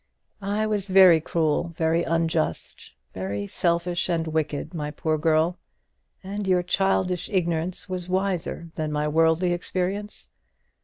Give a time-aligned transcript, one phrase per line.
[0.41, 5.59] I was very cruel, very unjust, very selfish and wicked, my poor girl;
[6.23, 10.29] and your childish ignorance was wiser than my worldly experience.